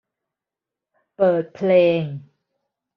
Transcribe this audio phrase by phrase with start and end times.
[1.15, 2.03] เปิดเพลง